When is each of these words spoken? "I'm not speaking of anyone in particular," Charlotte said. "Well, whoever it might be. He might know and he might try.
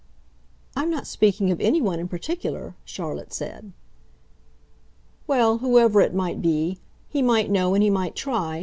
"I'm 0.75 0.89
not 0.89 1.05
speaking 1.05 1.51
of 1.51 1.61
anyone 1.61 1.99
in 1.99 2.07
particular," 2.07 2.73
Charlotte 2.83 3.31
said. 3.31 3.71
"Well, 5.27 5.59
whoever 5.59 6.01
it 6.01 6.11
might 6.15 6.41
be. 6.41 6.79
He 7.07 7.21
might 7.21 7.51
know 7.51 7.75
and 7.75 7.83
he 7.83 7.91
might 7.91 8.15
try. 8.15 8.57